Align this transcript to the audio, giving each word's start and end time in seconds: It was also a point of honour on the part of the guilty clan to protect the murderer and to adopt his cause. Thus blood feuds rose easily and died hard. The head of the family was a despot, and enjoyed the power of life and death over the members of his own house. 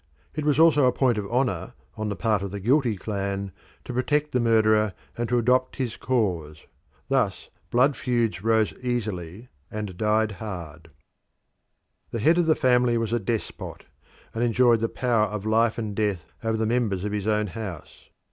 It 0.33 0.45
was 0.45 0.57
also 0.59 0.85
a 0.87 0.91
point 0.91 1.19
of 1.19 1.29
honour 1.31 1.75
on 1.95 2.09
the 2.09 2.15
part 2.15 2.41
of 2.41 2.49
the 2.49 2.59
guilty 2.59 2.95
clan 2.95 3.51
to 3.85 3.93
protect 3.93 4.31
the 4.31 4.39
murderer 4.39 4.95
and 5.15 5.29
to 5.29 5.37
adopt 5.37 5.75
his 5.75 5.95
cause. 5.95 6.63
Thus 7.07 7.51
blood 7.69 7.95
feuds 7.95 8.41
rose 8.43 8.73
easily 8.81 9.49
and 9.69 9.95
died 9.97 10.31
hard. 10.31 10.89
The 12.09 12.19
head 12.19 12.39
of 12.39 12.47
the 12.47 12.55
family 12.55 12.97
was 12.97 13.13
a 13.13 13.19
despot, 13.19 13.85
and 14.33 14.43
enjoyed 14.43 14.79
the 14.79 14.89
power 14.89 15.27
of 15.27 15.45
life 15.45 15.77
and 15.77 15.95
death 15.95 16.25
over 16.43 16.57
the 16.57 16.65
members 16.65 17.05
of 17.05 17.11
his 17.11 17.27
own 17.27 17.45
house. 17.45 18.09